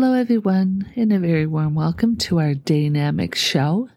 Hello, 0.00 0.12
everyone, 0.12 0.92
and 0.94 1.12
a 1.12 1.18
very 1.18 1.44
warm 1.44 1.74
welcome 1.74 2.16
to 2.18 2.38
our 2.38 2.54
Dynamic 2.54 3.34
Show, 3.34 3.88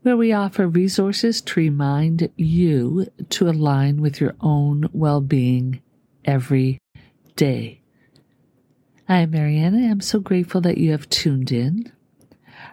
where 0.00 0.16
we 0.16 0.32
offer 0.32 0.66
resources 0.66 1.42
to 1.42 1.60
remind 1.60 2.30
you 2.36 3.06
to 3.28 3.50
align 3.50 4.00
with 4.00 4.18
your 4.18 4.34
own 4.40 4.88
well 4.94 5.20
being 5.20 5.82
every 6.24 6.80
day. 7.36 7.82
I 9.10 9.18
am 9.18 9.32
Mariana. 9.32 9.90
I'm 9.90 10.00
so 10.00 10.20
grateful 10.20 10.62
that 10.62 10.78
you 10.78 10.92
have 10.92 11.06
tuned 11.10 11.52
in. 11.52 11.92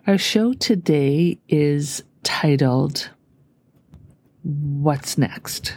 Our 0.08 0.18
show 0.18 0.54
today 0.54 1.40
is 1.50 2.02
titled 2.24 3.10
What's 4.42 5.18
Next? 5.18 5.76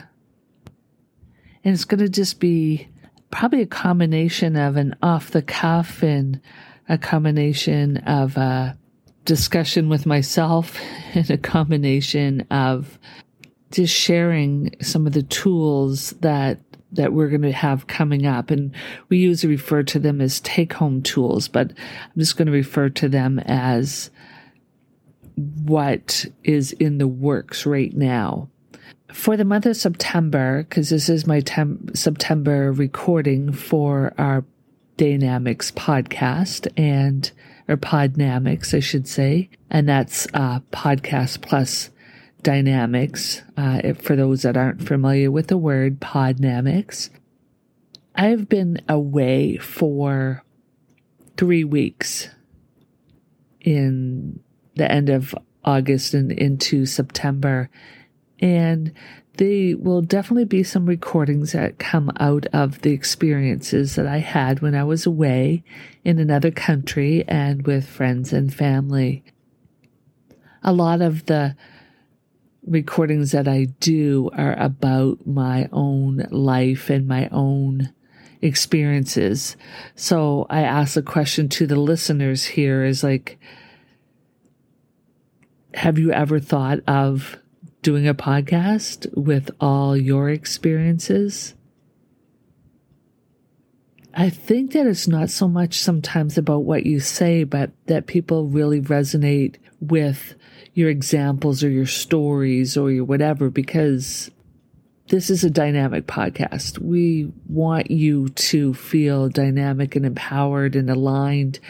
And 1.65 1.75
it's 1.75 1.85
going 1.85 1.99
to 1.99 2.09
just 2.09 2.39
be 2.39 2.87
probably 3.33 3.63
a 3.63 3.67
combination 3.67 4.55
of 4.55 4.77
an 4.77 4.95
off 5.03 5.33
the 5.33 5.43
cuff 5.43 6.05
and 6.05 6.41
a 6.89 6.99
combination 6.99 7.99
of 7.99 8.37
a 8.37 8.77
discussion 9.25 9.89
with 9.89 10.07
myself 10.07 10.79
and 11.15 11.31
a 11.31 11.39
combination 11.39 12.43
of 12.51 12.99
just 13.71 13.95
sharing 13.95 14.75
some 14.81 15.07
of 15.07 15.13
the 15.13 15.23
tools 15.25 16.11
that 16.21 16.61
that 16.93 17.13
we're 17.13 17.29
going 17.29 17.43
to 17.43 17.53
have 17.53 17.89
coming 17.89 18.27
up. 18.27 18.51
And 18.51 18.73
we 19.09 19.19
usually 19.19 19.55
refer 19.55 19.83
to 19.83 19.99
them 19.99 20.21
as 20.21 20.41
take 20.41 20.73
home 20.73 21.03
tools 21.03 21.49
but 21.49 21.73
i'm 21.73 22.19
just 22.19 22.37
going 22.37 22.47
to 22.47 22.53
refer 22.53 22.89
to 22.89 23.09
them 23.09 23.39
as 23.41 24.11
what 25.37 26.25
is 26.45 26.73
in 26.73 26.99
the 26.99 27.09
works 27.09 27.67
right 27.67 27.95
now. 27.95 28.49
For 29.13 29.37
the 29.37 29.45
month 29.45 29.67
of 29.67 29.77
september 29.77 30.63
because 30.63 30.91
this 30.91 31.09
is 31.09 31.27
my 31.27 31.41
tem- 31.41 31.95
september 31.95 32.73
recording 32.73 33.53
for 33.53 34.15
our 34.17 34.45
Dynamics 34.97 35.71
podcast 35.73 36.69
and 36.77 37.31
or 37.69 37.77
Podnamics, 37.77 38.75
I 38.75 38.81
should 38.81 39.09
say, 39.09 39.51
and 39.71 39.89
that's 39.89 40.27
uh, 40.35 40.61
podcast 40.73 41.43
plus 41.43 41.91
dynamics. 42.43 43.43
Uh, 43.57 43.93
for 43.95 44.15
those 44.15 44.43
that 44.43 44.57
aren't 44.57 44.87
familiar 44.87 45.31
with 45.31 45.49
the 45.49 45.59
word 45.59 46.01
Podnamics, 46.01 47.11
I've 48.15 48.49
been 48.49 48.81
away 48.89 49.57
for 49.57 50.45
three 51.37 51.65
weeks 51.65 52.29
in 53.61 54.41
the 54.77 54.91
end 54.91 55.09
of 55.09 55.35
August 55.65 56.15
and 56.15 56.31
into 56.31 56.87
September, 56.87 57.69
and 58.39 58.93
there 59.37 59.77
will 59.77 60.03
definitely 60.03 60.45
be 60.45 60.63
some 60.63 60.87
recordings 60.87 61.53
that 61.53 61.79
come 61.79 62.11
out 62.19 62.47
of 62.53 62.83
the 62.83 62.93
experiences 62.93 63.95
that 63.97 64.07
I 64.07 64.19
had 64.19 64.61
when 64.61 64.75
I 64.75 64.85
was 64.85 65.07
away 65.07 65.63
in 66.05 66.19
another 66.19 66.51
country 66.51 67.25
and 67.29 67.67
with 67.67 67.89
friends 67.89 68.33
and 68.33 68.53
family. 68.53 69.25
A 70.63 70.73
lot 70.73 71.01
of 71.01 71.27
the 71.27 71.57
recordings 72.67 73.33
that 73.33 73.47
I 73.47 73.67
do 73.81 74.31
are 74.33 74.59
about 74.59 75.27
my 75.27 75.69
own 75.73 76.27
life 76.31 76.91
and 76.91 77.07
my 77.07 77.29
own 77.31 77.93
experiences. 78.43 79.57
So 79.95 80.47
I 80.51 80.63
ask 80.63 80.97
a 80.97 81.03
question 81.03 81.49
to 81.51 81.67
the 81.67 81.77
listeners 81.77 82.45
here 82.45 82.85
is 82.85 83.03
like, 83.03 83.39
have 85.75 85.99
you 85.99 86.11
ever 86.11 86.41
thought 86.41 86.81
of 86.89 87.37
doing 87.87 88.09
a 88.09 88.15
podcast 88.15 89.07
with 89.17 89.49
all 89.61 89.97
your 89.97 90.29
experiences. 90.29 91.55
I 94.13 94.29
think 94.29 94.73
that 94.73 94.89
it's 94.89 95.07
not 95.07 95.31
so 95.31 95.47
much 95.47 95.79
sometimes 95.79 96.37
about 96.37 96.65
what 96.65 96.85
you 96.85 96.99
say, 96.99 97.45
but 97.45 97.71
that 97.87 98.09
people 98.09 98.49
really 98.49 98.81
resonate 98.81 99.55
with 99.81 100.35
your 100.75 100.91
examples 100.91 101.63
or 101.63 101.71
your 101.71 101.87
stories 101.87 102.77
or 102.77 102.91
your 102.91 103.05
whatever, 103.05 103.51
because 103.51 104.33
this 105.11 105.31
is 105.31 105.45
a 105.45 105.51
dynamic 105.51 106.09
podcast. 106.09 106.81
We 106.81 107.31
want 107.49 107.89
you 107.89 108.31
to 108.31 108.75
feel 108.75 109.29
dynamic 109.29 109.95
and 109.95 110.05
empowered 110.05 110.75
and 110.75 110.91
aligned 110.91 111.61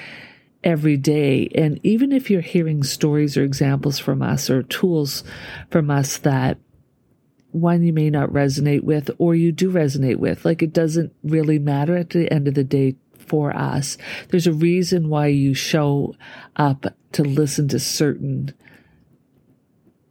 every 0.66 0.96
day. 0.96 1.48
And 1.54 1.78
even 1.84 2.10
if 2.10 2.28
you're 2.28 2.40
hearing 2.40 2.82
stories 2.82 3.36
or 3.36 3.44
examples 3.44 4.00
from 4.00 4.20
us 4.20 4.50
or 4.50 4.64
tools 4.64 5.22
from 5.70 5.92
us 5.92 6.18
that 6.18 6.58
one 7.52 7.84
you 7.84 7.92
may 7.92 8.10
not 8.10 8.30
resonate 8.30 8.82
with 8.82 9.08
or 9.18 9.36
you 9.36 9.52
do 9.52 9.70
resonate 9.70 10.16
with, 10.16 10.44
like 10.44 10.62
it 10.62 10.72
doesn't 10.72 11.14
really 11.22 11.60
matter 11.60 11.96
at 11.96 12.10
the 12.10 12.30
end 12.32 12.48
of 12.48 12.54
the 12.54 12.64
day 12.64 12.96
for 13.16 13.56
us. 13.56 13.96
There's 14.28 14.48
a 14.48 14.52
reason 14.52 15.08
why 15.08 15.28
you 15.28 15.54
show 15.54 16.16
up 16.56 16.84
to 17.12 17.22
listen 17.22 17.68
to 17.68 17.78
certain 17.78 18.52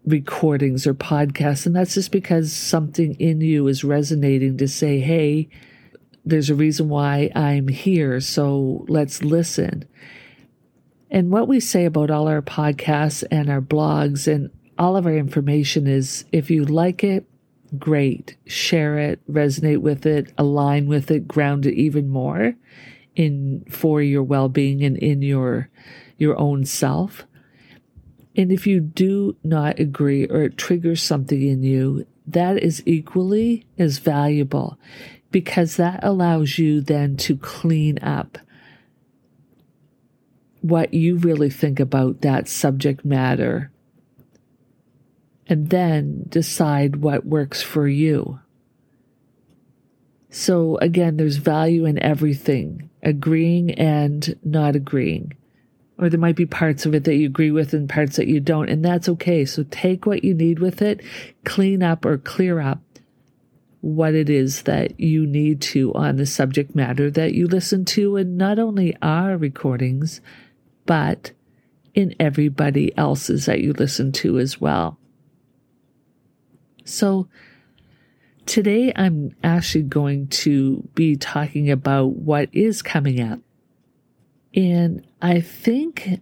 recordings 0.05 0.87
or 0.87 0.93
podcasts. 0.93 1.65
And 1.65 1.75
that's 1.75 1.95
just 1.95 2.13
because 2.13 2.53
something 2.53 3.15
in 3.15 3.41
you 3.41 3.67
is 3.67 3.83
resonating 3.83 4.57
to 4.57 4.69
say, 4.69 5.01
hey, 5.01 5.49
there's 6.23 6.49
a 6.49 6.55
reason 6.55 6.87
why 6.87 7.29
I'm 7.35 7.67
here. 7.67 8.21
So 8.21 8.85
let's 8.87 9.21
listen. 9.21 9.85
And 11.11 11.31
what 11.31 11.47
we 11.47 11.59
say 11.59 11.85
about 11.85 12.09
all 12.09 12.27
our 12.27 12.41
podcasts 12.41 13.23
and 13.31 13.49
our 13.49 13.61
blogs 13.61 14.31
and 14.31 14.49
all 14.77 14.97
of 14.97 15.05
our 15.05 15.15
information 15.15 15.87
is 15.87 16.25
if 16.31 16.49
you 16.49 16.65
like 16.65 17.03
it, 17.03 17.25
great. 17.77 18.35
Share 18.45 18.97
it, 18.97 19.19
resonate 19.31 19.79
with 19.79 20.05
it, 20.05 20.33
align 20.37 20.87
with 20.87 21.11
it, 21.11 21.27
ground 21.27 21.65
it 21.65 21.75
even 21.75 22.09
more 22.09 22.55
in 23.15 23.63
for 23.69 24.01
your 24.01 24.23
well-being 24.23 24.83
and 24.83 24.97
in 24.97 25.21
your 25.21 25.69
your 26.17 26.37
own 26.37 26.65
self. 26.65 27.25
And 28.35 28.51
if 28.51 28.67
you 28.67 28.79
do 28.81 29.37
not 29.43 29.79
agree 29.79 30.27
or 30.27 30.43
it 30.43 30.57
triggers 30.57 31.01
something 31.01 31.41
in 31.41 31.63
you, 31.63 32.05
that 32.27 32.61
is 32.61 32.83
equally 32.85 33.65
as 33.77 33.99
valuable 33.99 34.77
because 35.31 35.75
that 35.77 35.99
allows 36.03 36.57
you 36.57 36.81
then 36.81 37.17
to 37.17 37.37
clean 37.37 37.99
up 37.99 38.37
what 40.65 40.95
you 40.95 41.17
really 41.17 41.49
think 41.49 41.79
about 41.79 42.21
that 42.21 42.47
subject 42.47 43.05
matter 43.05 43.69
and 45.45 45.69
then 45.69 46.25
decide 46.27 46.95
what 46.95 47.23
works 47.23 47.61
for 47.61 47.87
you. 47.87 48.39
So 50.31 50.77
again, 50.77 51.17
there's 51.17 51.35
value 51.35 51.85
in 51.85 52.01
everything, 52.01 52.89
agreeing 53.03 53.71
and 53.75 54.35
not 54.43 54.75
agreeing. 54.75 55.33
Or 55.99 56.09
there 56.09 56.19
might 56.19 56.35
be 56.35 56.47
parts 56.47 56.87
of 56.87 56.95
it 56.95 57.03
that 57.03 57.15
you 57.15 57.27
agree 57.27 57.51
with 57.51 57.71
and 57.71 57.87
parts 57.87 58.15
that 58.15 58.27
you 58.27 58.39
don't, 58.39 58.67
and 58.67 58.83
that's 58.83 59.07
okay. 59.07 59.45
So 59.45 59.65
take 59.69 60.07
what 60.07 60.23
you 60.23 60.33
need 60.33 60.57
with 60.57 60.81
it, 60.81 60.99
clean 61.43 61.83
up 61.83 62.05
or 62.05 62.17
clear 62.17 62.59
up 62.59 62.81
what 63.81 64.15
it 64.15 64.31
is 64.31 64.63
that 64.63 64.99
you 64.99 65.27
need 65.27 65.61
to 65.61 65.93
on 65.93 66.15
the 66.15 66.25
subject 66.25 66.75
matter 66.75 67.11
that 67.11 67.35
you 67.35 67.45
listen 67.45 67.85
to, 67.85 68.17
and 68.17 68.35
not 68.35 68.57
only 68.57 68.97
our 69.03 69.37
recordings, 69.37 70.21
but 70.85 71.31
in 71.93 72.13
everybody 72.19 72.95
else's 72.97 73.45
that 73.45 73.61
you 73.61 73.73
listen 73.73 74.11
to 74.11 74.37
as 74.37 74.59
well. 74.59 74.99
So, 76.83 77.27
today 78.45 78.93
I'm 78.95 79.35
actually 79.43 79.83
going 79.83 80.27
to 80.27 80.87
be 80.93 81.15
talking 81.15 81.71
about 81.71 82.15
what 82.15 82.49
is 82.51 82.81
coming 82.81 83.21
up. 83.21 83.39
And 84.53 85.05
I 85.21 85.41
think 85.41 86.21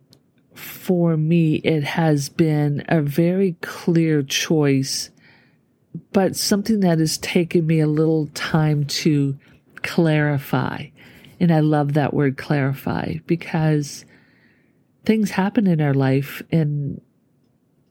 for 0.56 1.18
me, 1.18 1.56
it 1.56 1.84
has 1.84 2.30
been 2.30 2.84
a 2.88 3.02
very 3.02 3.56
clear 3.62 4.24
choice, 4.24 5.10
but 6.12 6.36
something 6.36 6.80
that 6.82 7.00
has 7.00 7.18
taken 7.18 7.68
me 7.68 7.80
a 7.80 7.88
little 7.88 8.28
time 8.28 8.86
to 8.86 9.38
clarify. 9.82 10.88
And 11.40 11.52
I 11.52 11.60
love 11.60 11.94
that 11.94 12.14
word 12.14 12.38
clarify 12.38 13.16
because 13.28 14.06
things 15.06 15.32
happen 15.32 15.68
in 15.68 15.82
our 15.82 15.94
life. 15.94 16.42
And 16.52 17.02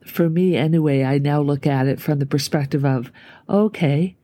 for 0.04 0.28
me, 0.28 0.56
anyway, 0.56 1.04
I 1.04 1.18
now 1.18 1.40
look 1.40 1.66
at 1.66 1.86
it 1.86 2.00
from 2.00 2.18
the 2.18 2.26
perspective 2.26 2.84
of, 2.84 3.12
okay, 3.48 4.16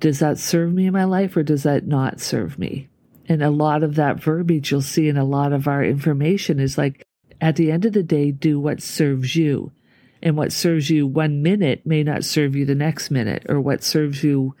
does 0.00 0.18
that 0.18 0.38
serve 0.38 0.72
me 0.72 0.86
in 0.86 0.92
my 0.92 1.04
life 1.04 1.36
or 1.36 1.42
does 1.42 1.62
that 1.62 1.86
not 1.86 2.20
serve 2.20 2.58
me? 2.58 2.88
And 3.26 3.42
a 3.42 3.50
lot 3.50 3.82
of 3.82 3.94
that 3.94 4.22
verbiage 4.22 4.70
you'll 4.70 4.82
see 4.82 5.08
in 5.08 5.16
a 5.16 5.24
lot 5.24 5.52
of 5.52 5.66
our 5.66 5.82
information 5.82 6.60
is 6.60 6.76
like, 6.76 7.06
at 7.40 7.56
the 7.56 7.70
end 7.70 7.84
of 7.84 7.92
the 7.92 8.02
day, 8.02 8.30
do 8.30 8.60
what 8.60 8.82
serves 8.82 9.34
you. 9.36 9.72
And 10.22 10.36
what 10.36 10.52
serves 10.52 10.88
you 10.88 11.06
one 11.06 11.42
minute 11.42 11.84
may 11.84 12.02
not 12.02 12.24
serve 12.24 12.56
you 12.56 12.64
the 12.64 12.74
next 12.74 13.10
minute, 13.10 13.44
or 13.48 13.60
what 13.60 13.84
serves 13.84 14.24
you 14.24 14.54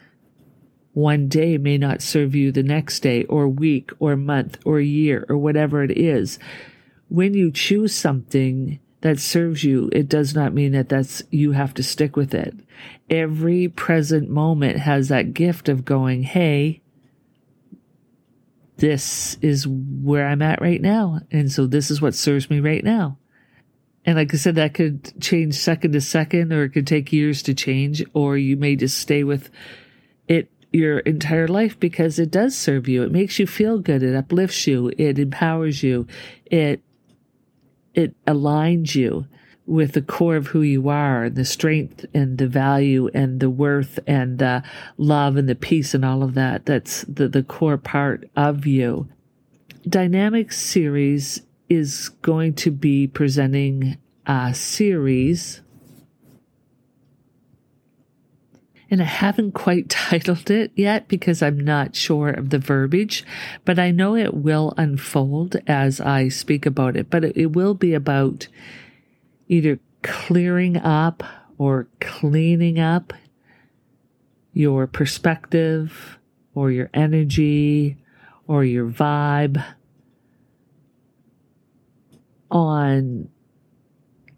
one 0.92 1.28
day 1.28 1.56
may 1.56 1.78
not 1.78 2.02
serve 2.02 2.34
you 2.34 2.52
the 2.52 2.62
next 2.62 3.00
day, 3.00 3.24
or 3.24 3.48
week, 3.48 3.90
or 3.98 4.16
month, 4.16 4.58
or 4.64 4.80
year, 4.80 5.24
or 5.28 5.38
whatever 5.38 5.82
it 5.82 5.96
is 5.96 6.38
when 7.08 7.34
you 7.34 7.50
choose 7.50 7.94
something 7.94 8.80
that 9.00 9.18
serves 9.18 9.62
you, 9.62 9.90
it 9.92 10.08
does 10.08 10.34
not 10.34 10.54
mean 10.54 10.72
that 10.72 10.88
that's 10.88 11.22
you 11.30 11.52
have 11.52 11.74
to 11.74 11.82
stick 11.82 12.16
with 12.16 12.34
it. 12.34 12.54
Every 13.10 13.68
present 13.68 14.30
moment 14.30 14.78
has 14.78 15.08
that 15.08 15.34
gift 15.34 15.68
of 15.68 15.84
going, 15.84 16.22
hey, 16.22 16.80
this 18.78 19.36
is 19.40 19.66
where 19.68 20.26
I'm 20.26 20.42
at 20.42 20.60
right 20.60 20.80
now. 20.80 21.20
And 21.30 21.52
so 21.52 21.66
this 21.66 21.90
is 21.90 22.00
what 22.00 22.14
serves 22.14 22.50
me 22.50 22.60
right 22.60 22.82
now. 22.82 23.18
And 24.06 24.16
like 24.16 24.34
I 24.34 24.36
said, 24.36 24.56
that 24.56 24.74
could 24.74 25.20
change 25.20 25.54
second 25.54 25.92
to 25.92 26.00
second, 26.00 26.52
or 26.52 26.64
it 26.64 26.70
could 26.70 26.86
take 26.86 27.12
years 27.12 27.42
to 27.44 27.54
change, 27.54 28.04
or 28.12 28.36
you 28.36 28.56
may 28.56 28.76
just 28.76 28.98
stay 28.98 29.24
with 29.24 29.50
it 30.28 30.50
your 30.72 30.98
entire 31.00 31.48
life 31.48 31.78
because 31.78 32.18
it 32.18 32.30
does 32.30 32.56
serve 32.56 32.88
you. 32.88 33.02
It 33.02 33.12
makes 33.12 33.38
you 33.38 33.46
feel 33.46 33.78
good. 33.78 34.02
It 34.02 34.14
uplifts 34.14 34.66
you. 34.66 34.92
It 34.98 35.18
empowers 35.18 35.82
you. 35.82 36.06
It, 36.46 36.82
it 37.94 38.14
aligns 38.26 38.94
you 38.94 39.26
with 39.66 39.92
the 39.92 40.02
core 40.02 40.36
of 40.36 40.48
who 40.48 40.60
you 40.60 40.88
are 40.88 41.24
and 41.24 41.36
the 41.36 41.44
strength 41.44 42.04
and 42.12 42.38
the 42.38 42.46
value 42.46 43.08
and 43.14 43.40
the 43.40 43.48
worth 43.48 43.98
and 44.06 44.38
the 44.38 44.62
love 44.98 45.36
and 45.36 45.48
the 45.48 45.54
peace 45.54 45.94
and 45.94 46.04
all 46.04 46.22
of 46.22 46.34
that. 46.34 46.66
That's 46.66 47.02
the, 47.02 47.28
the 47.28 47.42
core 47.42 47.78
part 47.78 48.28
of 48.36 48.66
you. 48.66 49.08
Dynamic 49.88 50.52
series 50.52 51.42
is 51.68 52.10
going 52.20 52.54
to 52.54 52.70
be 52.70 53.06
presenting 53.06 53.96
a 54.26 54.54
series 54.54 55.60
and 58.90 59.00
I 59.00 59.06
haven't 59.06 59.52
quite 59.52 59.88
titled 59.88 60.50
it 60.50 60.72
yet 60.74 61.08
because 61.08 61.42
I'm 61.42 61.58
not 61.58 61.96
sure 61.96 62.30
of 62.30 62.50
the 62.50 62.58
verbiage, 62.58 63.24
but 63.64 63.78
I 63.78 63.90
know 63.90 64.16
it 64.16 64.34
will 64.34 64.74
unfold 64.76 65.56
as 65.66 66.00
I 66.00 66.28
speak 66.28 66.66
about 66.66 66.96
it. 66.96 67.10
But 67.10 67.24
it 67.36 67.52
will 67.52 67.74
be 67.74 67.94
about 67.94 68.48
either 69.48 69.78
clearing 70.02 70.76
up 70.76 71.22
or 71.58 71.88
cleaning 72.00 72.78
up 72.78 73.12
your 74.52 74.86
perspective 74.86 76.18
or 76.54 76.70
your 76.70 76.90
energy 76.94 77.96
or 78.46 78.64
your 78.64 78.88
vibe 78.88 79.64
on 82.50 83.28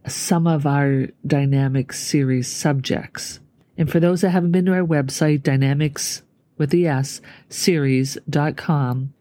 some 0.06 0.46
of 0.46 0.66
our 0.66 1.08
dynamic 1.26 1.92
series 1.92 2.48
subjects. 2.48 3.40
And 3.78 3.90
for 3.90 4.00
those 4.00 4.22
that 4.22 4.30
haven't 4.30 4.52
been 4.52 4.66
to 4.66 4.72
our 4.72 4.86
website, 4.86 5.42
dynamics 5.42 6.22
with 6.56 6.70
the 6.70 6.86
S 6.86 7.20
series.com, 7.48 9.12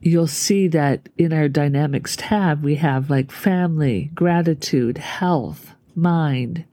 you'll 0.00 0.26
see 0.26 0.68
that 0.68 1.08
in 1.16 1.32
our 1.32 1.48
dynamics 1.48 2.16
tab, 2.16 2.64
we 2.64 2.76
have 2.76 3.10
like 3.10 3.30
family, 3.30 4.10
gratitude, 4.14 4.98
health, 4.98 5.74
mind, 5.94 6.64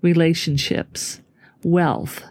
relationships, 0.00 1.20
wealth, 1.62 2.24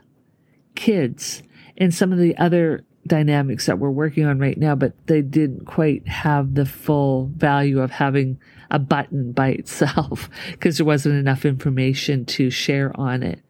kids, 0.75 1.43
and 1.77 1.93
some 1.93 2.11
of 2.11 2.19
the 2.19 2.37
other 2.37 2.83
dynamics 3.07 3.65
that 3.65 3.79
we're 3.79 3.89
working 3.89 4.25
on 4.25 4.39
right 4.39 4.57
now, 4.57 4.75
but 4.75 4.93
they 5.07 5.21
didn't 5.21 5.65
quite 5.65 6.07
have 6.07 6.53
the 6.53 6.65
full 6.65 7.31
value 7.35 7.81
of 7.81 7.91
having 7.91 8.39
a 8.69 8.79
button 8.79 9.31
by 9.31 9.49
itself 9.49 10.29
because 10.51 10.77
there 10.77 10.85
wasn't 10.85 11.15
enough 11.15 11.45
information 11.45 12.25
to 12.25 12.49
share 12.49 12.91
on 12.99 13.23
it. 13.23 13.41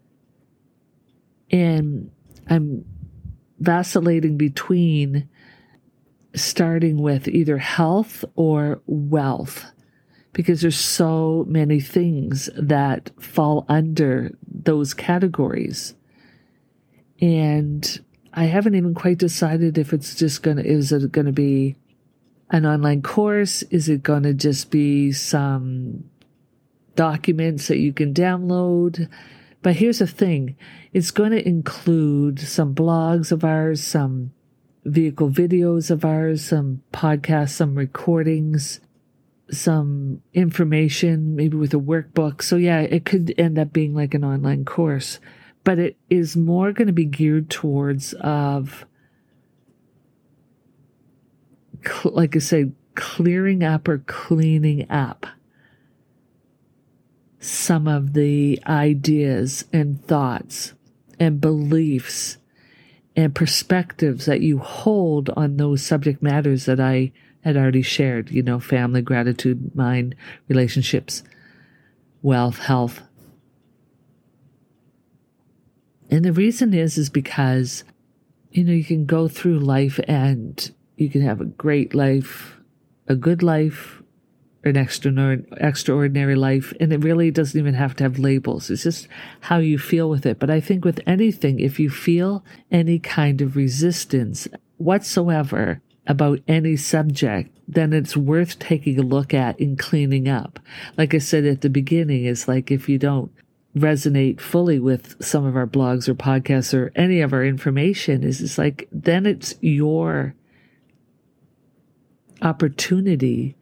And 1.52 2.10
I'm 2.50 2.86
vacillating 3.60 4.38
between 4.38 5.30
starting 6.34 7.02
with 7.02 7.28
either 7.28 7.58
health 7.58 8.24
or 8.36 8.82
wealth 8.86 9.66
because 10.34 10.62
there's 10.62 10.80
so 10.80 11.46
many 11.48 11.80
things 11.80 12.50
that 12.56 13.12
fall 13.20 13.66
under 13.68 14.32
those 14.48 14.94
categories. 14.94 15.94
And 17.20 18.00
I 18.34 18.46
haven't 18.46 18.76
even 18.76 18.94
quite 18.94 19.18
decided 19.18 19.78
if 19.78 19.92
it's 19.92 20.16
just 20.16 20.42
going 20.42 20.58
to, 20.58 20.66
is 20.66 20.92
it 20.92 21.12
going 21.12 21.26
to 21.26 21.34
be 21.34 21.76
an 22.50 22.66
online 22.66 23.02
course? 23.02 23.62
Is 23.64 23.90
it 23.90 24.04
going 24.04 24.24
to 24.24 24.34
just 24.34 24.72
be 24.72 25.12
some 25.12 26.06
documents 26.96 27.68
that 27.68 27.78
you 27.78 27.92
can 27.92 28.14
download? 28.14 29.10
But 29.62 29.76
here's 29.76 30.00
the 30.00 30.08
thing. 30.08 30.56
It's 30.92 31.12
going 31.12 31.32
to 31.32 31.48
include 31.48 32.40
some 32.40 32.74
blogs 32.74 33.32
of 33.32 33.44
ours, 33.44 33.84
some 33.84 34.34
vehicle 34.86 35.30
videos 35.30 35.92
of 35.92 36.04
ours, 36.04 36.44
some 36.44 36.82
podcasts, 36.92 37.52
some 37.52 37.76
recordings, 37.76 38.80
some 39.52 40.22
information, 40.34 41.36
maybe 41.36 41.58
with 41.58 41.74
a 41.74 41.78
workbook. 41.78 42.42
So, 42.42 42.56
yeah, 42.56 42.80
it 42.80 43.06
could 43.06 43.34
end 43.38 43.60
up 43.60 43.72
being 43.72 43.94
like 43.94 44.14
an 44.14 44.24
online 44.24 44.66
course, 44.66 45.20
but 45.64 45.78
it 45.78 45.98
is 46.10 46.36
more 46.36 46.72
going 46.72 46.88
to 46.88 46.94
be 46.94 47.06
geared 47.06 47.50
towards 47.50 48.14
of, 48.16 48.86
like 52.04 52.36
I 52.36 52.40
said, 52.40 52.74
clearing 52.96 53.64
up 53.64 53.88
or 53.88 54.00
cleaning 54.00 54.90
up 54.90 55.28
some 57.42 57.88
of 57.88 58.14
the 58.14 58.62
ideas 58.68 59.66
and 59.74 60.06
thoughts 60.06 60.74
and 61.20 61.42
beliefs 61.42 62.38
and 63.16 63.34
perspectives 63.34 64.28
that 64.28 64.42
you 64.42 64.60
hold 64.60 65.30
on 65.32 65.58
those 65.58 65.84
subject 65.84 66.22
matters 66.22 66.66
that 66.66 66.80
I 66.80 67.12
had 67.44 67.58
already 67.58 67.82
shared, 67.82 68.30
you 68.30 68.44
know, 68.44 68.60
family, 68.60 69.02
gratitude, 69.02 69.76
mind, 69.76 70.16
relationships, 70.48 71.24
wealth, 72.22 72.60
health. 72.60 73.02
And 76.12 76.24
the 76.24 76.34
reason 76.34 76.76
is, 76.76 76.98
is 77.00 77.10
because, 77.10 77.84
you 78.52 78.64
know, 78.64 78.74
you 78.74 78.84
can 78.84 79.06
go 79.08 79.28
through 79.28 79.60
life 79.60 80.00
and 80.08 80.72
you 80.96 81.10
can 81.10 81.22
have 81.22 81.42
a 81.42 81.46
great 81.46 81.96
life, 81.96 82.58
a 83.08 83.16
good 83.16 83.42
life, 83.42 84.01
an 84.64 84.78
extraordinary 84.78 86.36
life. 86.36 86.74
And 86.80 86.94
it 86.94 87.04
really 87.04 87.32
doesn't 87.32 87.60
even 87.60 87.74
have 87.74 87.96
to 87.98 88.04
have 88.04 88.20
labels. 88.20 88.70
It's 88.70 88.84
just 88.84 89.08
how 89.42 89.58
you 89.58 89.80
feel 89.80 90.10
with 90.10 90.26
it. 90.26 90.40
But 90.40 90.50
I 90.50 90.60
think 90.60 90.86
with 90.86 91.00
anything, 91.08 91.60
if 91.60 91.80
you 91.80 91.90
feel 91.90 92.44
any 92.72 93.00
kind 93.00 93.42
of 93.42 93.56
resistance 93.56 94.48
whatsoever 94.78 95.82
about 96.08 96.40
any 96.48 96.76
subject, 96.76 97.56
then 97.68 97.94
it's 97.94 98.18
worth 98.18 98.60
taking 98.60 99.00
a 99.00 99.04
look 99.04 99.34
at 99.34 99.60
and 99.60 99.80
cleaning 99.80 100.28
up. 100.28 100.60
Like 100.98 101.14
I 101.14 101.20
said 101.20 101.46
at 101.46 101.62
the 101.62 101.70
beginning, 101.70 102.26
it's 102.26 102.48
like 102.48 102.70
if 102.72 102.90
you 102.90 102.98
don't 102.98 103.32
resonate 103.76 104.42
fully 104.42 104.80
with 104.80 105.24
some 105.24 105.46
of 105.46 105.56
our 105.56 105.68
blogs 105.68 106.10
or 106.10 106.14
podcasts 106.14 106.74
or 106.74 106.92
any 106.96 107.22
of 107.22 107.34
our 107.34 107.46
information, 107.46 108.24
is 108.24 108.42
it's 108.42 108.58
like 108.58 108.88
then 108.92 109.26
it's 109.26 109.56
your 109.62 110.36
opportunity 112.42 113.56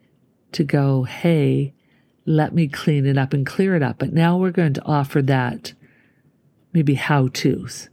to 0.51 0.63
go, 0.63 1.03
hey, 1.03 1.73
let 2.25 2.53
me 2.53 2.67
clean 2.67 3.05
it 3.05 3.17
up 3.17 3.33
and 3.33 3.45
clear 3.45 3.75
it 3.75 3.83
up. 3.83 3.99
But 3.99 4.13
now 4.13 4.37
we're 4.37 4.51
going 4.51 4.73
to 4.73 4.85
offer 4.85 5.21
that 5.23 5.73
maybe 6.73 6.95
how 6.95 7.27
to's, 7.29 7.89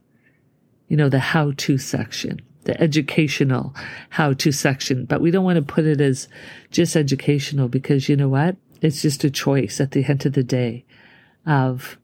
you 0.88 0.96
know, 0.96 1.08
the 1.08 1.18
how 1.18 1.52
to 1.56 1.78
section, 1.78 2.40
the 2.64 2.80
educational 2.80 3.74
how 4.10 4.32
to 4.34 4.52
section. 4.52 5.04
But 5.04 5.20
we 5.20 5.30
don't 5.30 5.44
want 5.44 5.56
to 5.56 5.62
put 5.62 5.86
it 5.86 6.00
as 6.00 6.28
just 6.70 6.96
educational 6.96 7.68
because 7.68 8.08
you 8.08 8.16
know 8.16 8.28
what? 8.28 8.56
It's 8.82 9.02
just 9.02 9.24
a 9.24 9.30
choice 9.30 9.80
at 9.80 9.92
the 9.92 10.04
end 10.04 10.26
of 10.26 10.34
the 10.34 10.42
day 10.42 10.84
of, 11.46 11.96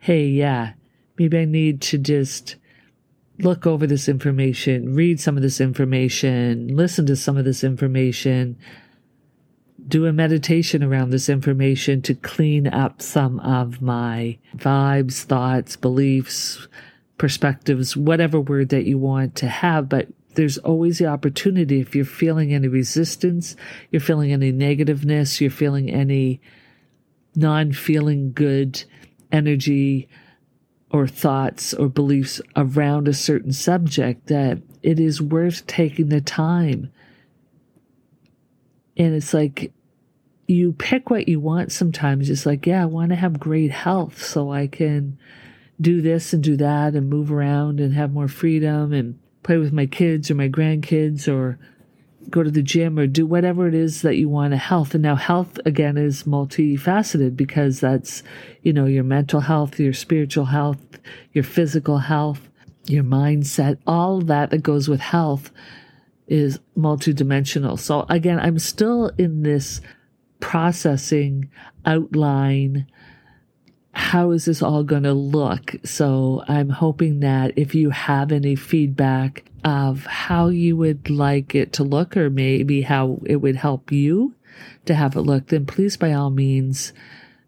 hey, 0.00 0.26
yeah, 0.26 0.74
maybe 1.18 1.38
I 1.38 1.44
need 1.44 1.80
to 1.82 1.98
just 1.98 2.56
look 3.38 3.66
over 3.66 3.86
this 3.86 4.08
information, 4.08 4.94
read 4.94 5.18
some 5.18 5.36
of 5.36 5.42
this 5.42 5.60
information, 5.60 6.68
listen 6.76 7.06
to 7.06 7.16
some 7.16 7.36
of 7.36 7.44
this 7.44 7.64
information, 7.64 8.58
do 9.88 10.06
a 10.06 10.12
meditation 10.12 10.82
around 10.82 11.10
this 11.10 11.28
information 11.28 12.02
to 12.02 12.14
clean 12.14 12.66
up 12.66 13.02
some 13.02 13.40
of 13.40 13.82
my 13.82 14.38
vibes, 14.56 15.22
thoughts, 15.22 15.76
beliefs, 15.76 16.68
perspectives, 17.18 17.96
whatever 17.96 18.40
word 18.40 18.70
that 18.70 18.86
you 18.86 18.98
want 18.98 19.34
to 19.36 19.48
have. 19.48 19.88
But 19.88 20.08
there's 20.34 20.58
always 20.58 20.98
the 20.98 21.06
opportunity 21.06 21.80
if 21.80 21.94
you're 21.94 22.04
feeling 22.04 22.54
any 22.54 22.68
resistance, 22.68 23.56
you're 23.90 24.00
feeling 24.00 24.32
any 24.32 24.52
negativeness, 24.52 25.40
you're 25.40 25.50
feeling 25.50 25.90
any 25.90 26.40
non 27.34 27.72
feeling 27.72 28.32
good 28.32 28.82
energy 29.32 30.08
or 30.90 31.06
thoughts 31.06 31.72
or 31.74 31.88
beliefs 31.88 32.40
around 32.56 33.06
a 33.06 33.14
certain 33.14 33.52
subject, 33.52 34.26
that 34.26 34.58
it 34.82 34.98
is 34.98 35.22
worth 35.22 35.66
taking 35.66 36.08
the 36.08 36.20
time 36.20 36.90
and 39.00 39.14
it's 39.14 39.32
like 39.32 39.72
you 40.46 40.74
pick 40.74 41.08
what 41.08 41.26
you 41.26 41.40
want 41.40 41.72
sometimes. 41.72 42.28
It's 42.28 42.44
like, 42.44 42.66
yeah, 42.66 42.82
I 42.82 42.86
want 42.86 43.08
to 43.08 43.16
have 43.16 43.40
great 43.40 43.70
health 43.70 44.22
so 44.22 44.52
I 44.52 44.66
can 44.66 45.18
do 45.80 46.02
this 46.02 46.34
and 46.34 46.42
do 46.42 46.54
that 46.58 46.94
and 46.94 47.08
move 47.08 47.32
around 47.32 47.80
and 47.80 47.94
have 47.94 48.12
more 48.12 48.28
freedom 48.28 48.92
and 48.92 49.18
play 49.42 49.56
with 49.56 49.72
my 49.72 49.86
kids 49.86 50.30
or 50.30 50.34
my 50.34 50.50
grandkids 50.50 51.26
or 51.26 51.58
go 52.28 52.42
to 52.42 52.50
the 52.50 52.62
gym 52.62 52.98
or 52.98 53.06
do 53.06 53.24
whatever 53.24 53.66
it 53.66 53.74
is 53.74 54.02
that 54.02 54.18
you 54.18 54.28
want 54.28 54.52
to 54.52 54.58
health. 54.58 54.92
And 54.92 55.02
now 55.02 55.16
health 55.16 55.58
again 55.64 55.96
is 55.96 56.24
multifaceted 56.24 57.36
because 57.36 57.80
that's, 57.80 58.22
you 58.60 58.74
know, 58.74 58.84
your 58.84 59.04
mental 59.04 59.40
health, 59.40 59.80
your 59.80 59.94
spiritual 59.94 60.44
health, 60.44 60.98
your 61.32 61.44
physical 61.44 61.96
health, 61.96 62.50
your 62.84 63.04
mindset, 63.04 63.78
all 63.86 64.20
that 64.20 64.50
that 64.50 64.62
goes 64.62 64.90
with 64.90 65.00
health 65.00 65.50
is 66.30 66.60
multidimensional. 66.78 67.78
So 67.78 68.06
again, 68.08 68.38
I'm 68.38 68.58
still 68.58 69.10
in 69.18 69.42
this 69.42 69.82
processing 70.38 71.50
outline. 71.84 72.86
How 73.92 74.30
is 74.30 74.44
this 74.44 74.62
all 74.62 74.84
going 74.84 75.02
to 75.02 75.12
look? 75.12 75.74
So 75.84 76.44
I'm 76.46 76.70
hoping 76.70 77.20
that 77.20 77.52
if 77.56 77.74
you 77.74 77.90
have 77.90 78.32
any 78.32 78.54
feedback 78.54 79.44
of 79.64 80.06
how 80.06 80.48
you 80.48 80.76
would 80.76 81.10
like 81.10 81.54
it 81.54 81.72
to 81.74 81.84
look 81.84 82.16
or 82.16 82.30
maybe 82.30 82.82
how 82.82 83.20
it 83.26 83.36
would 83.36 83.56
help 83.56 83.90
you 83.92 84.34
to 84.86 84.94
have 84.94 85.16
it 85.16 85.22
look, 85.22 85.48
then 85.48 85.66
please 85.66 85.96
by 85.96 86.12
all 86.12 86.30
means 86.30 86.92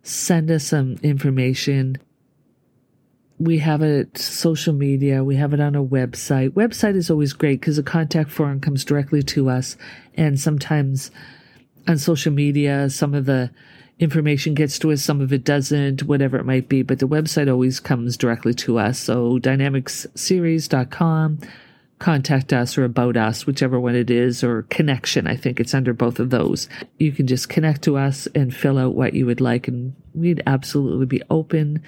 send 0.03 0.51
us 0.51 0.65
some 0.65 0.97
information 1.03 1.97
we 3.43 3.59
have 3.59 3.83
it 3.83 4.17
social 4.17 4.73
media 4.73 5.25
we 5.25 5.37
have 5.37 5.53
it 5.53 5.61
on 5.61 5.75
a 5.75 5.83
website. 5.83 6.51
Website 6.51 6.97
is 6.97 7.11
always 7.11 7.33
great 7.33 7.61
because 7.61 7.77
the 7.77 7.83
contact 7.83 8.31
form 8.31 8.61
comes 8.61 8.85
directly 8.85 9.23
to 9.23 9.51
us 9.51 9.77
and 10.15 10.39
sometimes 10.39 11.11
on 11.89 11.99
social 11.99 12.33
media 12.33 12.89
some 12.89 13.15
of 13.15 13.27
the 13.27 13.51
information 13.99 14.55
gets 14.55 14.79
to 14.79 14.93
us 14.93 15.03
some 15.03 15.21
of 15.21 15.33
it 15.33 15.45
doesn't 15.45 16.05
whatever 16.05 16.37
it 16.37 16.47
might 16.47 16.69
be 16.69 16.83
but 16.83 17.01
the 17.01 17.09
website 17.09 17.51
always 17.51 17.81
comes 17.81 18.17
directly 18.17 18.55
to 18.55 18.79
us. 18.79 18.99
So 18.99 19.39
dynamicsseries.com 19.39 21.39
contact 21.99 22.53
us 22.53 22.77
or 22.77 22.85
about 22.85 23.17
us 23.17 23.47
whichever 23.47 23.79
one 23.79 23.95
it 23.95 24.11
is 24.11 24.43
or 24.43 24.63
connection. 24.71 25.27
I 25.27 25.37
think 25.37 25.61
it's 25.61 25.75
under 25.75 25.93
both 25.93 26.19
of 26.19 26.31
those. 26.31 26.69
You 26.99 27.13
can 27.13 27.27
just 27.27 27.49
connect 27.49 27.83
to 27.83 27.97
us 27.97 28.27
and 28.35 28.55
fill 28.55 28.79
out 28.79 28.95
what 28.95 29.15
you 29.15 29.27
would 29.27 29.41
like 29.41 29.69
and 29.69 29.95
we'd 30.15 30.43
absolutely 30.47 31.07
be 31.07 31.23
open 31.31 31.83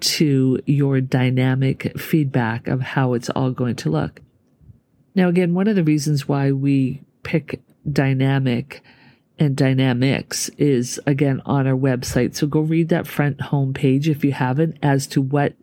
to 0.00 0.60
your 0.66 1.00
dynamic 1.00 1.98
feedback 1.98 2.68
of 2.68 2.80
how 2.80 3.14
it's 3.14 3.30
all 3.30 3.50
going 3.50 3.76
to 3.76 3.90
look. 3.90 4.20
Now, 5.14 5.28
again, 5.28 5.54
one 5.54 5.68
of 5.68 5.76
the 5.76 5.84
reasons 5.84 6.28
why 6.28 6.52
we 6.52 7.02
pick 7.22 7.60
dynamic 7.90 8.82
and 9.38 9.56
dynamics 9.56 10.48
is 10.58 11.00
again 11.06 11.40
on 11.46 11.66
our 11.66 11.76
website. 11.76 12.34
So 12.34 12.46
go 12.46 12.60
read 12.60 12.88
that 12.88 13.06
front 13.06 13.40
home 13.40 13.72
page 13.72 14.08
if 14.08 14.24
you 14.24 14.32
haven't 14.32 14.78
as 14.82 15.06
to 15.08 15.22
what 15.22 15.54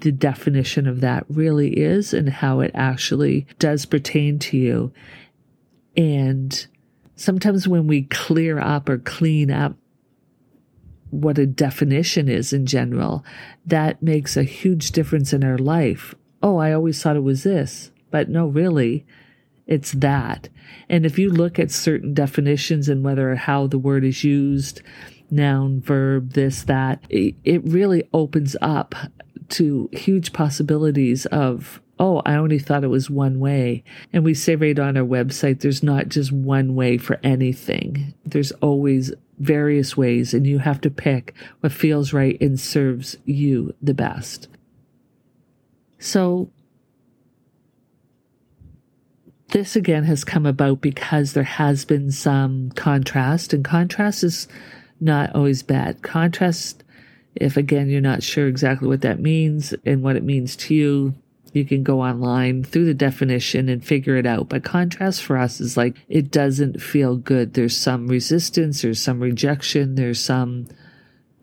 the 0.00 0.12
definition 0.12 0.86
of 0.86 1.00
that 1.02 1.24
really 1.28 1.78
is 1.78 2.14
and 2.14 2.28
how 2.28 2.60
it 2.60 2.70
actually 2.74 3.46
does 3.58 3.84
pertain 3.84 4.38
to 4.38 4.56
you. 4.56 4.92
And 5.96 6.66
sometimes 7.16 7.68
when 7.68 7.86
we 7.86 8.02
clear 8.04 8.58
up 8.58 8.88
or 8.88 8.98
clean 8.98 9.50
up 9.50 9.76
what 11.10 11.38
a 11.38 11.46
definition 11.46 12.28
is 12.28 12.52
in 12.52 12.66
general, 12.66 13.24
that 13.66 14.02
makes 14.02 14.36
a 14.36 14.42
huge 14.42 14.92
difference 14.92 15.32
in 15.32 15.44
our 15.44 15.58
life. 15.58 16.14
Oh, 16.42 16.58
I 16.58 16.72
always 16.72 17.02
thought 17.02 17.16
it 17.16 17.22
was 17.22 17.42
this, 17.42 17.90
but 18.10 18.28
no, 18.28 18.46
really, 18.46 19.06
it's 19.66 19.92
that. 19.92 20.48
And 20.88 21.04
if 21.04 21.18
you 21.18 21.30
look 21.30 21.58
at 21.58 21.70
certain 21.70 22.14
definitions 22.14 22.88
and 22.88 23.04
whether 23.04 23.30
or 23.30 23.36
how 23.36 23.66
the 23.66 23.78
word 23.78 24.04
is 24.04 24.24
used, 24.24 24.82
noun, 25.30 25.80
verb, 25.80 26.32
this, 26.32 26.62
that, 26.64 27.04
it 27.08 27.62
really 27.64 28.02
opens 28.12 28.56
up 28.60 28.94
to 29.50 29.88
huge 29.92 30.32
possibilities 30.32 31.26
of 31.26 31.80
oh, 32.00 32.22
I 32.24 32.36
only 32.36 32.58
thought 32.58 32.82
it 32.82 32.88
was 32.88 33.10
one 33.10 33.38
way. 33.38 33.84
And 34.10 34.24
we 34.24 34.32
say 34.32 34.56
right 34.56 34.78
on 34.78 34.96
our 34.96 35.04
website, 35.04 35.60
there's 35.60 35.82
not 35.82 36.08
just 36.08 36.32
one 36.32 36.74
way 36.74 36.96
for 36.96 37.20
anything. 37.22 38.14
There's 38.24 38.52
always 38.52 39.12
various 39.40 39.96
ways, 39.96 40.32
and 40.32 40.46
you 40.46 40.58
have 40.58 40.80
to 40.82 40.90
pick 40.90 41.34
what 41.60 41.72
feels 41.72 42.12
right 42.12 42.40
and 42.40 42.60
serves 42.60 43.16
you 43.24 43.74
the 43.82 43.94
best. 43.94 44.46
So, 45.98 46.50
this 49.48 49.74
again 49.74 50.04
has 50.04 50.24
come 50.24 50.46
about 50.46 50.80
because 50.80 51.32
there 51.32 51.42
has 51.42 51.84
been 51.84 52.12
some 52.12 52.70
contrast, 52.72 53.52
and 53.52 53.64
contrast 53.64 54.22
is 54.22 54.46
not 55.00 55.34
always 55.34 55.62
bad. 55.62 56.02
Contrast, 56.02 56.84
if 57.34 57.56
again 57.56 57.88
you're 57.88 58.00
not 58.00 58.22
sure 58.22 58.46
exactly 58.46 58.88
what 58.88 59.00
that 59.00 59.20
means 59.20 59.74
and 59.84 60.02
what 60.02 60.16
it 60.16 60.22
means 60.22 60.54
to 60.56 60.74
you, 60.74 61.14
you 61.52 61.64
can 61.64 61.82
go 61.82 62.00
online 62.00 62.62
through 62.64 62.84
the 62.84 62.94
definition 62.94 63.68
and 63.68 63.84
figure 63.84 64.16
it 64.16 64.26
out. 64.26 64.48
But 64.48 64.64
contrast 64.64 65.22
for 65.22 65.36
us 65.36 65.60
is 65.60 65.76
like 65.76 65.96
it 66.08 66.30
doesn't 66.30 66.80
feel 66.80 67.16
good. 67.16 67.54
There's 67.54 67.76
some 67.76 68.06
resistance, 68.06 68.82
there's 68.82 69.00
some 69.00 69.20
rejection, 69.20 69.96
there's 69.96 70.20
some, 70.20 70.68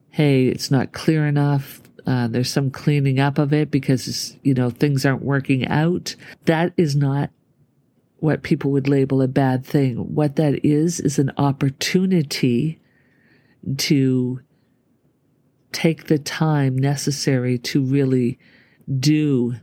hey, 0.10 0.48
it's 0.48 0.72
not 0.72 0.94
clear 0.94 1.28
enough. 1.28 1.82
Uh, 2.06 2.28
there's 2.28 2.52
some 2.52 2.72
cleaning 2.72 3.20
up 3.20 3.38
of 3.38 3.52
it 3.52 3.70
because, 3.70 4.38
you 4.42 4.54
know, 4.54 4.70
things 4.70 5.06
aren't 5.06 5.24
working 5.24 5.68
out. 5.68 6.16
That 6.46 6.72
is 6.78 6.96
not 6.96 7.32
what 8.20 8.44
people 8.44 8.72
would 8.72 8.88
label 8.88 9.22
a 9.22 9.28
bad 9.28 9.66
thing. 9.66 10.16
What 10.16 10.38
that 10.38 10.66
is, 10.66 11.02
is 11.02 11.20
an 11.20 11.32
opportunity 11.38 12.80
to 13.78 14.40
take 15.74 16.06
the 16.08 16.18
time 16.18 16.78
necessary 16.78 17.58
to 17.58 17.84
really 17.84 18.40
do 19.00 19.56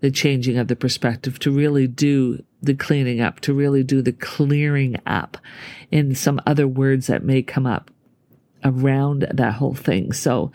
the 0.00 0.10
changing 0.10 0.58
of 0.58 0.68
the 0.68 0.76
perspective, 0.76 1.38
to 1.40 1.50
really 1.50 1.86
do 1.86 2.42
the 2.62 2.74
cleaning 2.74 3.20
up, 3.20 3.40
to 3.40 3.54
really 3.54 3.82
do 3.82 4.02
the 4.02 4.12
clearing 4.12 4.96
up 5.06 5.36
in 5.90 6.14
some 6.14 6.40
other 6.46 6.68
words 6.68 7.06
that 7.06 7.24
may 7.24 7.42
come 7.42 7.66
up 7.66 7.90
around 8.64 9.26
that 9.32 9.54
whole 9.54 9.74
thing. 9.74 10.12
So 10.12 10.52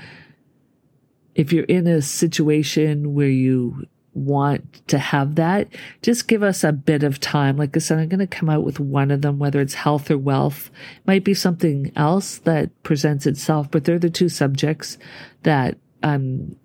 if 1.34 1.52
you're 1.52 1.66
in 1.66 1.88
a 1.88 2.02
situation 2.02 3.14
where 3.14 3.30
you 3.30 3.88
want 4.14 4.88
to 4.88 4.98
have 4.98 5.36
that, 5.36 5.68
just 6.02 6.28
give 6.28 6.42
us 6.42 6.64
a 6.64 6.72
bit 6.72 7.04
of 7.04 7.20
time. 7.20 7.58
Like 7.58 7.76
I 7.76 7.80
said, 7.80 8.00
I'm 8.00 8.08
going 8.08 8.20
to 8.20 8.28
come 8.28 8.50
out 8.50 8.64
with 8.64 8.80
one 8.80 9.12
of 9.12 9.22
them, 9.22 9.40
whether 9.40 9.60
it's 9.60 9.74
health 9.74 10.10
or 10.10 10.18
wealth. 10.18 10.72
It 10.98 11.08
might 11.08 11.24
be 11.26 11.34
something 11.34 11.92
else 11.96 12.38
that 12.40 12.72
presents 12.84 13.26
itself, 13.26 13.70
but 13.70 13.84
they're 13.84 14.00
the 14.00 14.10
two 14.10 14.30
subjects 14.30 14.98
that 15.44 15.78
I'm 16.02 16.56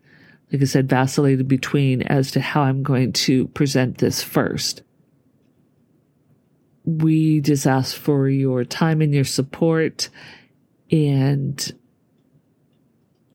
like 0.53 0.63
I 0.63 0.65
said, 0.65 0.89
vacillated 0.89 1.47
between 1.47 2.03
as 2.03 2.31
to 2.33 2.41
how 2.41 2.63
I'm 2.63 2.83
going 2.83 3.13
to 3.13 3.49
present 3.49 3.99
this 3.99 4.23
first. 4.23 4.83
We 6.85 7.41
just 7.41 7.67
ask 7.67 7.97
for 7.97 8.29
your 8.29 8.65
time 8.65 9.01
and 9.01 9.15
your 9.15 9.25
support 9.25 10.09
and 10.91 11.73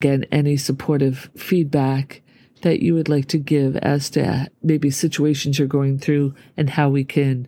again, 0.02 0.26
any 0.32 0.58
supportive 0.58 1.30
feedback 1.36 2.22
that 2.62 2.82
you 2.82 2.94
would 2.94 3.10
like 3.10 3.28
to 3.28 3.38
give 3.38 3.78
as 3.78 4.10
to 4.12 4.50
maybe 4.62 4.90
situations 4.90 5.58
you're 5.58 5.68
going 5.68 6.00
through 6.00 6.34
and 6.58 6.70
how 6.70 6.90
we 6.90 7.04
can 7.04 7.48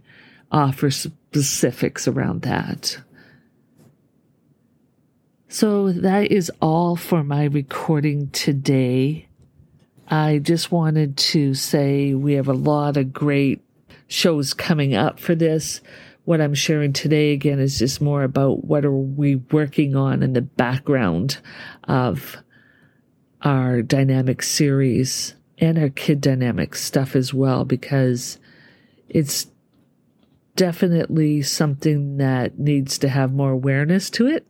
offer 0.51 0.89
specifics 0.89 2.07
around 2.07 2.43
that. 2.43 2.99
So 5.49 5.91
that 5.91 6.31
is 6.31 6.51
all 6.61 6.95
for 6.95 7.23
my 7.23 7.45
recording 7.45 8.29
today. 8.31 9.26
I 10.09 10.39
just 10.39 10.71
wanted 10.71 11.17
to 11.17 11.53
say 11.53 12.13
we 12.13 12.33
have 12.33 12.47
a 12.47 12.53
lot 12.53 12.95
of 12.97 13.11
great 13.11 13.61
shows 14.07 14.53
coming 14.53 14.95
up 14.95 15.19
for 15.19 15.35
this. 15.35 15.81
What 16.23 16.39
I'm 16.41 16.53
sharing 16.53 16.93
today 16.93 17.33
again 17.33 17.59
is 17.59 17.79
just 17.79 18.01
more 18.01 18.23
about 18.23 18.63
what 18.63 18.85
are 18.85 18.91
we 18.91 19.35
working 19.35 19.95
on 19.95 20.23
in 20.23 20.33
the 20.33 20.41
background 20.41 21.39
of 21.85 22.37
our 23.41 23.81
dynamic 23.81 24.41
series 24.41 25.35
and 25.57 25.77
our 25.77 25.89
kid 25.89 26.21
dynamic 26.21 26.75
stuff 26.75 27.15
as 27.15 27.33
well, 27.33 27.65
because 27.65 28.39
it's 29.09 29.47
definitely 30.55 31.41
something 31.41 32.17
that 32.17 32.57
needs 32.57 32.97
to 32.99 33.09
have 33.09 33.31
more 33.33 33.51
awareness 33.51 34.09
to 34.09 34.27
it 34.27 34.45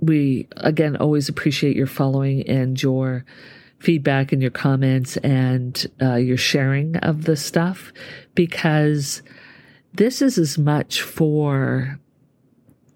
we 0.00 0.48
again 0.56 0.96
always 0.96 1.28
appreciate 1.28 1.76
your 1.76 1.86
following 1.86 2.46
and 2.48 2.80
your 2.80 3.24
feedback 3.78 4.32
and 4.32 4.42
your 4.42 4.50
comments 4.50 5.16
and 5.18 5.86
uh, 6.02 6.14
your 6.14 6.36
sharing 6.36 6.96
of 6.96 7.24
the 7.24 7.36
stuff 7.36 7.92
because 8.34 9.22
this 9.94 10.20
is 10.20 10.38
as 10.38 10.58
much 10.58 11.02
for 11.02 11.98